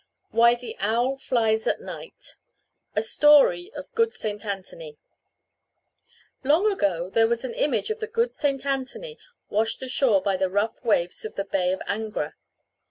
WHY 0.31 0.55
THE 0.55 0.75
OWL 0.79 1.19
FLIES 1.19 1.67
AT 1.67 1.79
NIGHT 1.79 2.33
A 2.95 3.03
Story 3.03 3.71
of 3.75 3.93
Good 3.93 4.13
St. 4.13 4.43
Anthony 4.43 4.97
Long 6.43 6.71
ago 6.71 7.07
there 7.11 7.27
was 7.27 7.45
an 7.45 7.53
image 7.53 7.91
of 7.91 7.99
the 7.99 8.07
good 8.07 8.33
St. 8.33 8.65
Anthony 8.65 9.19
washed 9.51 9.83
ashore 9.83 10.19
by 10.19 10.37
the 10.37 10.49
rough 10.49 10.83
waves 10.83 11.23
of 11.23 11.35
the 11.35 11.45
Bay 11.45 11.71
of 11.71 11.81
Angra. 11.81 12.33